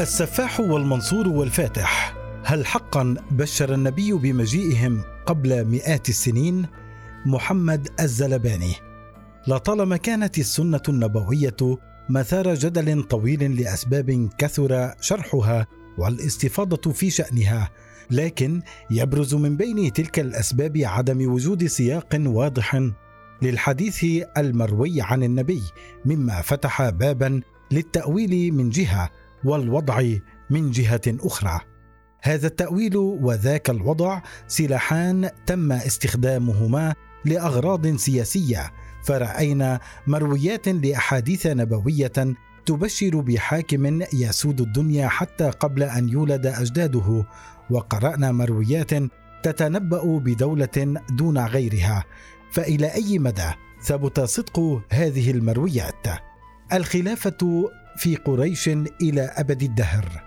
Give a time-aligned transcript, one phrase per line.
[0.00, 2.14] السفاح والمنصور والفاتح.
[2.44, 6.66] هل حقا بشر النبي بمجيئهم قبل مئات السنين؟
[7.26, 8.74] محمد الزلباني.
[9.46, 11.78] لطالما كانت السنة النبوية
[12.08, 15.66] مثار جدل طويل لأسباب كثر شرحها
[15.98, 17.70] والاستفاضة في شأنها
[18.10, 22.90] لكن يبرز من بين تلك الأسباب عدم وجود سياق واضح
[23.42, 24.04] للحديث
[24.36, 25.62] المروي عن النبي
[26.04, 27.40] مما فتح بابا
[27.70, 29.10] للتأويل من جهة
[29.44, 30.02] والوضع
[30.50, 31.60] من جهة أخرى.
[32.22, 36.94] هذا التأويل وذاك الوضع سلاحان تم استخدامهما
[37.24, 38.72] لأغراض سياسية.
[39.04, 42.12] فرأينا مرويات لأحاديث نبوية
[42.66, 47.26] تبشر بحاكم يسود الدنيا حتى قبل أن يولد أجداده.
[47.70, 48.90] وقرأنا مرويات
[49.42, 52.04] تتنبأ بدولة دون غيرها.
[52.52, 53.50] فإلى أي مدى
[53.82, 56.06] ثبت صدق هذه المرويات؟
[56.72, 58.68] الخلافة في قريش
[59.02, 60.22] إلى أبد الدهر.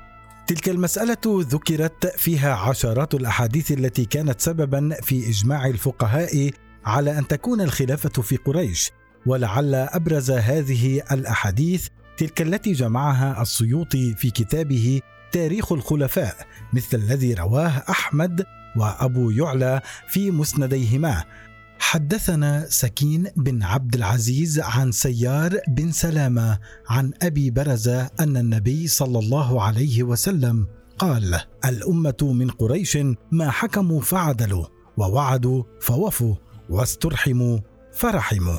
[0.47, 6.51] تلك المسألة ذكرت فيها عشرات الأحاديث التي كانت سببا في إجماع الفقهاء
[6.85, 8.91] على أن تكون الخلافة في قريش
[9.25, 17.83] ولعل أبرز هذه الأحاديث تلك التي جمعها السيوطي في كتابه تاريخ الخلفاء مثل الذي رواه
[17.89, 21.23] أحمد وأبو يعلى في مسنديهما.
[21.83, 29.19] حدثنا سكين بن عبد العزيز عن سيار بن سلامة عن أبي برزة أن النبي صلى
[29.19, 30.67] الله عليه وسلم
[30.97, 32.97] قال الأمة من قريش
[33.31, 34.65] ما حكموا فعدلوا
[34.97, 36.35] ووعدوا فوفوا
[36.69, 37.59] واسترحموا
[37.93, 38.57] فرحموا.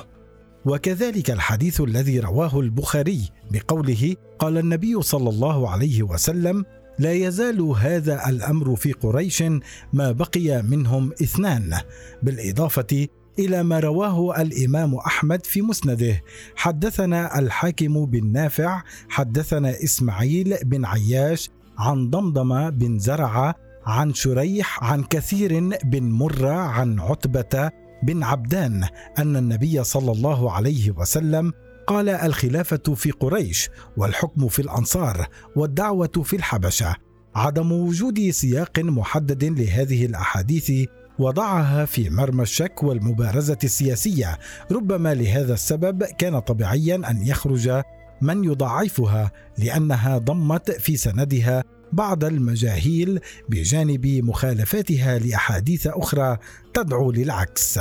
[0.64, 6.64] وكذلك الحديث الذي رواه البخاري بقوله قال النبي صلى الله عليه وسلم
[6.98, 9.44] لا يزال هذا الأمر في قريش
[9.92, 11.80] ما بقي منهم اثنان
[12.22, 16.22] بالإضافة إلى ما رواه الإمام أحمد في مسنده.
[16.56, 23.54] حدثنا الحاكم بن نافع حدثنا إسماعيل بن عياش عن ضمضم بن زرعة
[23.86, 27.70] عن شريح عن كثير بن مرة عن عتبة
[28.02, 28.84] بن عبدان
[29.18, 31.52] أن النبي صلى الله عليه وسلم
[31.86, 36.96] قال الخلافة في قريش والحكم في الأنصار والدعوة في الحبشة
[37.34, 40.72] عدم وجود سياق محدد لهذه الأحاديث
[41.18, 44.38] وضعها في مرمى الشك والمبارزة السياسية.
[44.72, 47.82] ربما لهذا السبب كان طبيعيا أن يخرج
[48.22, 56.38] من يضعفها لأنها ضمت في سندها بعض المجاهيل بجانب مخالفاتها لأحاديث أخرى
[56.74, 57.78] تدعو للعكس.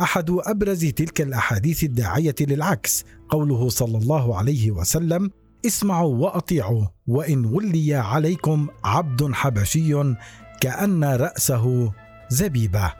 [0.00, 5.30] أحد أبرز تلك الأحاديث الداعية للعكس قوله صلى الله عليه وسلم
[5.66, 10.14] اسمعوا وأطيعوا وإن ولي عليكم عبد حبشي
[10.60, 11.92] كأن رأسه
[12.28, 12.92] زبيبة.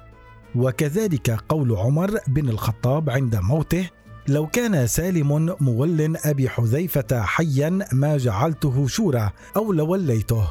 [0.54, 3.91] وكذلك قول عمر بن الخطاب عند موته
[4.28, 10.49] لو كان سالم مول أبي حذيفة حيا ما جعلته شورى أو لوليته.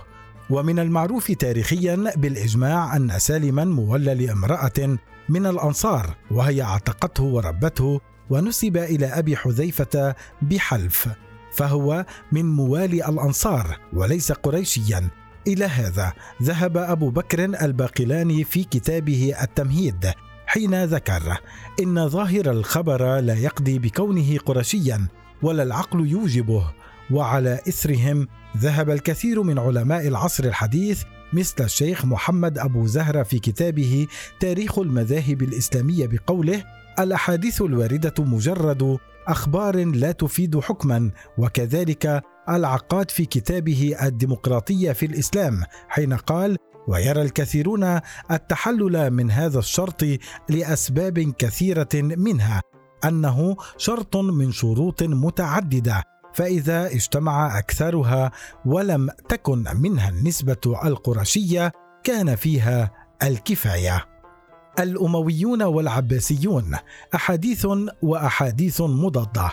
[0.50, 4.98] ومن المعروف تاريخيا بالإجماع أن سالما مولى لامرأة
[5.30, 11.10] من الأنصار وهي اعتقته وربته ونسب إلى أبي حذيفة بحلف
[11.54, 15.10] فهو من موالي الأنصار وليس قريشيا.
[15.48, 16.14] إلى هذا
[16.44, 20.12] ذهب أبو بكر الباقلاني في كتابه التمهيد
[20.48, 21.38] حين ذكر
[21.80, 25.08] إن ظاهر الخبر لا يقضي بكونه قرشيا
[25.42, 26.74] ولا العقل يوجبه.
[27.12, 34.08] وعلى إثرهم ذهب الكثير من علماء العصر الحديث مثل الشيخ محمد أبو زهرة في كتابه
[34.40, 36.64] تاريخ المذاهب الإسلامية بقوله
[37.00, 46.14] الأحاديث الواردة مجرد أخبار لا تفيد حكما وكذلك العقاد في كتابه الديمقراطية في الإسلام حين
[46.14, 46.58] قال
[46.88, 48.00] ويرى الكثيرون
[48.32, 50.06] التحلل من هذا الشرط
[50.50, 52.62] لأسباب كثيرة منها
[53.06, 58.32] أنه شرط من شروط متعددة فإذا اجتمع أكثرها
[58.66, 61.72] ولم تكن منها النسبة القرشية
[62.04, 62.92] كان فيها
[63.24, 64.06] الكفاية.
[64.80, 66.76] الأمويون والعباسيون
[67.16, 67.68] أحاديث
[68.02, 69.50] وأحاديث مضادة.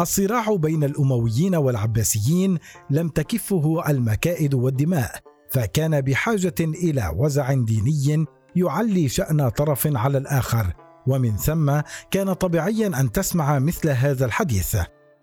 [0.00, 2.58] الصراع بين الأمويين والعباسيين
[2.90, 5.18] لم تكفه المكائد والدماء
[5.50, 8.26] فكان بحاجة إلى وزع ديني
[8.56, 10.72] يعلي شأن طرف على الآخر.
[11.06, 14.76] ومن ثم كان طبيعيا أن تسمع مثل هذا الحديث.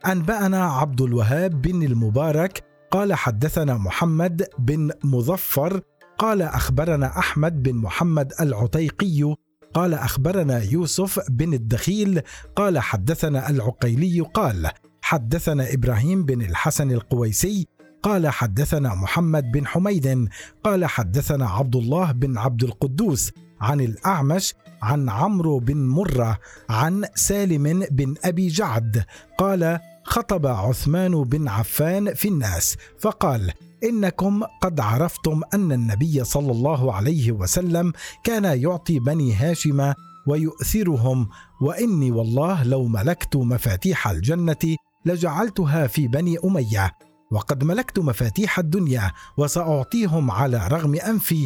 [0.05, 5.81] انبانا عبد الوهاب بن المبارك قال حدثنا محمد بن مظفر
[6.17, 9.35] قال أخبرنا أحمد بن محمد العتيقي
[9.73, 12.21] قال أخبرنا يوسف بن الدخيل
[12.55, 14.71] قال حدثنا العقيلي قال
[15.01, 17.67] حدثنا إبراهيم بن الحسن القويسي
[18.03, 20.29] قال حدثنا محمد بن حميد
[20.63, 23.31] قال حدثنا عبد الله بن عبد القدوس
[23.61, 26.39] عن الأعمش عن عمرو بن مرة
[26.69, 29.05] عن سالم بن أبي جعد
[29.37, 33.51] قال خطب عثمان بن عفان في الناس فقال
[33.83, 37.93] إنكم قد عرفتم أن النبي صلى الله عليه وسلم
[38.23, 39.93] كان يعطي بني هاشم
[40.27, 41.29] ويؤثرهم
[41.61, 44.75] وإني والله لو ملكت مفاتيح الجنة
[45.05, 46.91] لجعلتها في بني أمية
[47.31, 51.45] وقد ملكت مفاتيح الدنيا وسأعطيهم على رغم أنفي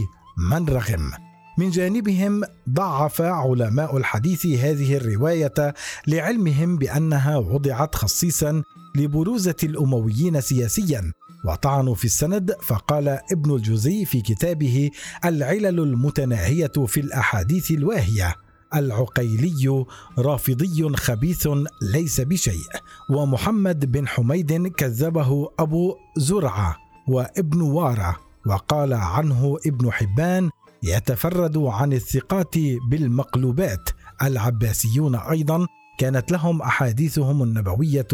[0.52, 1.25] من رغم.
[1.58, 5.74] من جانبهم ضعف علماء الحديث هذه الرواية
[6.08, 8.64] لعلمهم بأنها وضعت خصيصا
[8.96, 11.12] لبروزة الأمويين سياسيا.
[11.46, 14.92] وطعنوا في السند فقال ابن الجوزي في كتابه
[15.26, 18.36] العلل المتناهية في الأحاديث الواهية
[18.76, 19.86] العقيلي
[20.18, 21.50] رافضي خبيث
[21.82, 22.68] ليس بشيء
[23.10, 26.76] ومحمد بن حميد كذبه أبو زرعة
[27.08, 30.50] وابن وارة وقال عنه ابن حبان
[30.86, 32.56] يتفرد عن الثقات
[32.90, 33.90] بالمقلوبات.
[34.22, 35.68] العباسيون أيضا
[35.98, 38.08] كانت لهم أحاديثهم النبوية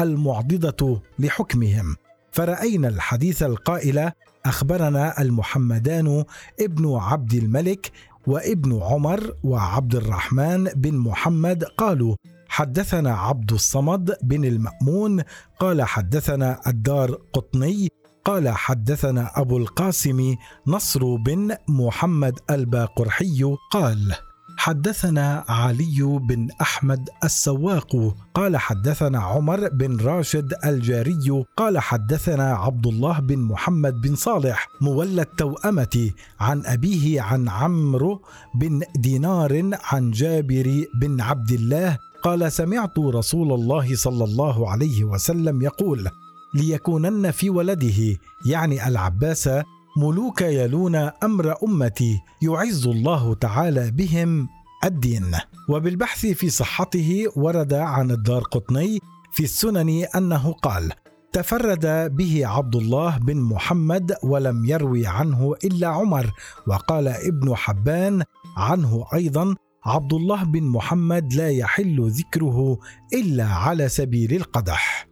[0.00, 1.96] المعضدة لحكمهم.
[2.32, 4.10] فرأينا الحديث القائل
[4.46, 6.24] أخبرنا المحمدان
[6.60, 7.92] ابن عبد الملك
[8.26, 12.16] وابن عمر وعبد الرحمن بن محمد قالوا
[12.48, 15.22] حدثنا عبد الصمد بن المأمون
[15.60, 17.88] قال حدثنا الدار قطني
[18.24, 20.34] قال حدثنا أبو القاسم
[20.66, 24.14] نصر بن محمد الباقرحي قال
[24.60, 33.20] حدثنا علي بن أحمد السواق قال حدثنا عمر بن راشد الجاري قال حدثنا عبد الله
[33.20, 38.22] بن محمد بن صالح مولى التوأمة عن أبيه عن عمرو
[38.54, 45.62] بن دينار عن جابر بن عبد الله قال سمعت رسول الله صلى الله عليه وسلم
[45.62, 46.10] يقول
[46.54, 49.50] ليكونن في ولده يعني العباس
[49.96, 54.48] ملوك يلون أمر أمتي يعز الله تعالى بهم
[54.84, 55.32] الدين.
[55.68, 58.98] وبالبحث في صحته ورد عن الدار قطني
[59.32, 60.92] في السنن أنه قال
[61.32, 66.30] تفرد به عبد الله بن محمد ولم يروي عنه إلا عمر
[66.66, 68.22] وقال ابن حبان
[68.56, 69.54] عنه أيضا
[69.84, 72.78] عبد الله بن محمد لا يحل ذكره
[73.14, 75.09] إلا على سبيل القدح.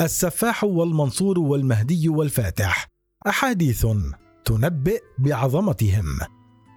[0.00, 2.88] السفاح والمنصور والمهدي والفاتح.
[3.26, 3.86] أحاديث
[4.44, 6.04] تنبئ بعظمتهم.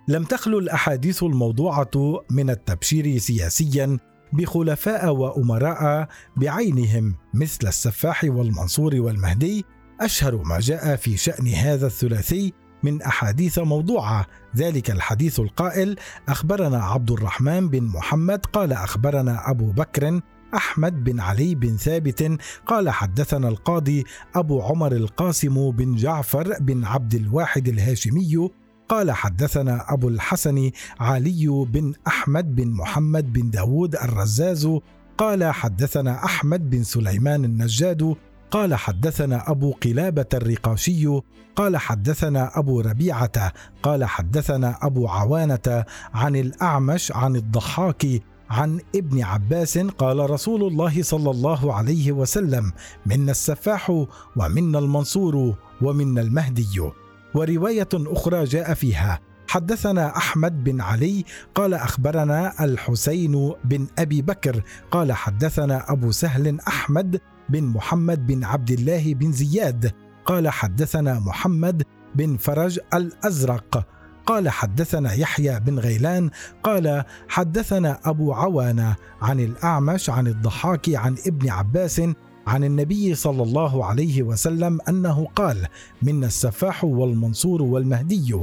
[0.07, 3.97] لم تخلو الأحاديث الموضوعة من التبشير سياسيا
[4.33, 6.07] بخلفاء وأمراء
[6.37, 9.65] بعينهم مثل السفاح والمنصور والمهدي.
[10.01, 14.25] أشهر ما جاء في شأن هذا الثلاثي من أحاديث موضوعة.
[14.55, 15.95] ذلك الحديث القائل
[16.29, 20.21] أخبرنا عبد الرحمن بن محمد قال أخبرنا أبو بكر
[20.55, 24.03] أحمد بن علي بن ثابت قال حدثنا القاضي
[24.35, 28.49] أبو عمر القاسم بن جعفر بن عبد الواحد الهاشمي
[28.89, 34.69] قال حدثنا أبو الحسن علي بن أحمد بن محمد بن داود الرزاز
[35.17, 38.15] قال حدثنا أحمد بن سليمان النجاد
[38.51, 41.21] قال حدثنا أبو قلابة الرقاشي
[41.55, 43.53] قال حدثنا أبو ربيعة
[43.83, 48.05] قال حدثنا أبو عوانة عن الأعمش عن الضحاك
[48.49, 52.71] عن ابن عباس قال رسول الله صلى الله عليه وسلم
[53.05, 54.05] منا السفاح
[54.35, 56.89] ومنا المنصور ومنا المهدي.
[57.35, 61.25] ورواية أخرى جاء فيها حدثنا أحمد بن علي
[61.55, 68.71] قال أخبرنا الحسين بن أبي بكر قال حدثنا أبو سهل أحمد بن محمد بن عبد
[68.71, 69.91] الله بن زياد
[70.25, 71.83] قال حدثنا محمد
[72.15, 73.87] بن فرج الأزرق
[74.29, 76.29] قال حدثنا يحيى بن غيلان
[76.63, 82.01] قال حدثنا أبو عوانة عن الأعمش عن الضحاك عن ابن عباس
[82.47, 85.67] عن النبي صلى الله عليه وسلم أنه قال
[86.01, 88.35] منا السفاح والمنصور والمهدي.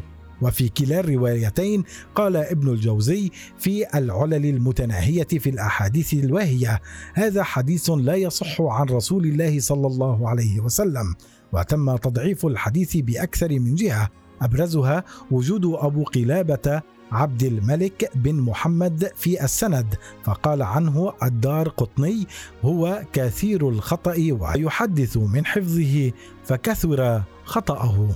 [0.43, 6.81] وفي كلا الروايتين قال ابن الجوزي في العلل المتناهية في الأحاديث الواهية
[7.15, 11.15] هذا حديث لا يصح عن رسول الله صلى الله عليه وسلم
[11.53, 14.11] وتم تضعيف الحديث بأكثر من جهة
[14.43, 22.27] أبرزها وجود أبو قلابة عبد الملك بن محمد في السند فقال عنه الدار قطني
[22.65, 26.13] هو كثير الخطأ ويحدث من حفظه
[26.45, 28.09] فكثر خطأه.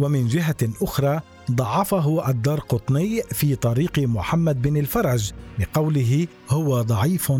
[0.00, 7.32] ومن جهة أخرى ضعفه الدار قطني في طريق محمد بن الفرج بقوله هو ضعيف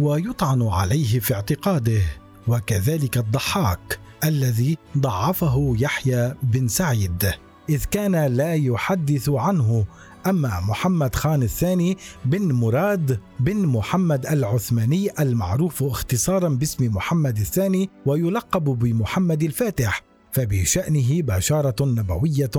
[0.00, 2.02] ويطعن عليه في اعتقاده.
[2.48, 7.30] وكذلك الضحاك الذي ضعفه يحيى بن سعيد.
[7.70, 9.84] إذ كان لا يحدث عنه
[10.26, 18.64] أما محمد خان الثاني بن مراد بن محمد العثماني المعروف اختصارا باسم محمد الثاني ويلقب
[18.64, 22.50] بمحمد الفاتح فبشأنه بشارة نبوية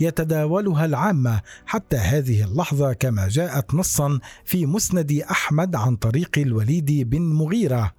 [0.00, 7.22] يتداولها العامة حتى هذه اللحظة كما جاءت نصا في مسند أحمد عن طريق الوليد بن
[7.22, 7.92] مغيرة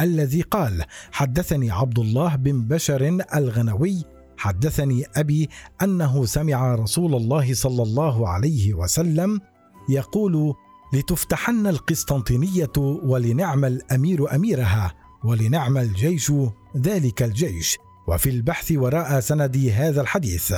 [0.00, 5.48] الذي قال حدثني عبد الله بن بشر الغنوي حدثني أبي
[5.82, 9.40] أنه سمع رسول الله صلى الله عليه وسلم
[9.88, 10.54] يقول
[10.92, 16.32] لتفتحن القسطنطينية ولنعم الأمير أميرها ولنعم الجيش
[16.76, 17.78] ذلك الجيش
[18.08, 20.54] وفي البحث وراء سند هذا الحديث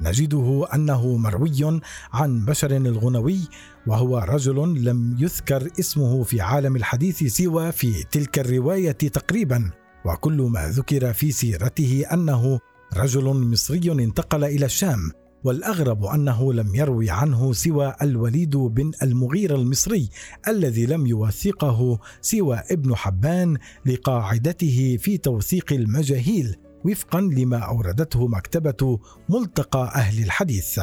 [0.00, 1.80] نجده أنه مروي
[2.12, 3.40] عن بشر الغنوي
[3.86, 9.70] وهو رجل لم يذكر اسمه في عالم الحديث سوى في تلك الرواية تقريبا
[10.04, 12.60] وكل ما ذكر في سيرته أنه
[12.94, 15.10] رجل مصري انتقل إلى الشام
[15.44, 20.08] والأغرب أنه لم يروي عنه سوى الوليد بن المغيرة المصري
[20.48, 29.92] الذي لم يوثقه سوى ابن حبان لقاعدته في توثيق المجاهيل وفقا لما أوردته مكتبة ملتقى
[29.94, 30.80] أهل الحديث.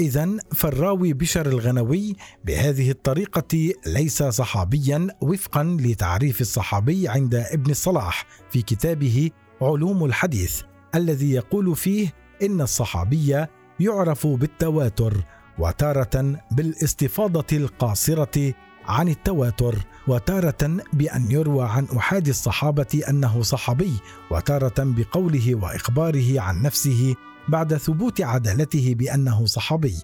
[0.00, 8.62] إذا فالراوي بشر الغنوي بهذه الطريقة ليس صحابيا وفقا لتعريف الصحابي عند ابن الصلاح في
[8.62, 9.30] كتابه
[9.62, 10.62] علوم الحديث.
[10.94, 13.46] الذي يقول فيه إن الصحابي
[13.80, 15.24] يعرف بالتواتر
[15.58, 18.54] وتارة بالاستفاضة القاصرة
[18.84, 19.76] عن التواتر
[20.08, 23.92] وتارة بأن يروى عن أحد الصحابة أنه صحابي
[24.30, 27.14] وتارة بقوله وإخباره عن نفسه
[27.48, 29.94] بعد ثبوت عدالته بأنه صحابي.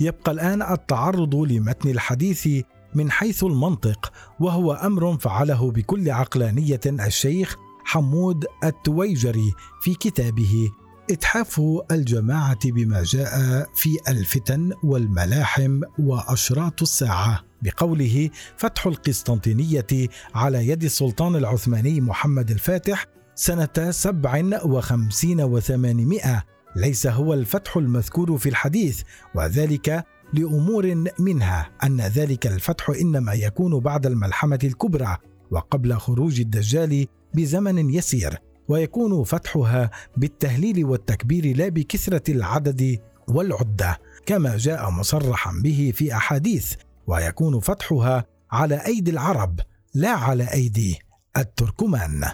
[0.00, 2.48] يبقى الآن التعرض لمتن الحديث
[2.94, 9.52] من حيث المنطق وهو أمر فعله بكل عقلانية الشيخ حمود التويجري
[9.82, 10.70] في كتابه
[11.10, 19.86] إتحاف الجماعة بما جاء في الفتن والملاحم وأشراط الساعة بقوله فتح القسطنطينية
[20.34, 26.42] على يد السلطان العثماني محمد الفاتح سنة سبع وخمسين وثمانمائة
[26.76, 29.02] ليس هو الفتح المذكور في الحديث
[29.34, 35.16] وذلك لأمور منها أن ذلك الفتح إنما يكون بعد الملحمة الكبرى
[35.50, 38.38] وقبل خروج الدجال بزمن يسير
[38.68, 46.74] ويكون فتحها بالتهليل والتكبير لا بكثرة العدد والعدة كما جاء مصرحا به في أحاديث
[47.06, 49.60] ويكون فتحها على أيدي العرب
[49.94, 50.98] لا على أيدي
[51.36, 52.24] التركمان.